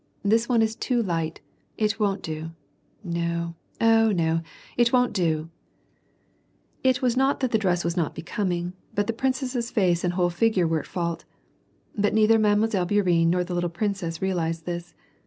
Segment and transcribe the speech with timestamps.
[0.23, 1.41] This one is too light;
[1.77, 2.53] it won't do!
[3.03, 4.41] no, oh, no!
[4.75, 5.51] it won't do!"
[6.91, 10.31] It was not that the dress was not becoming, but the princess's face and whole
[10.31, 11.25] figure were at fault;
[11.95, 12.55] but neither Mile.
[12.57, 14.95] Bouri enne or the little princess realized this.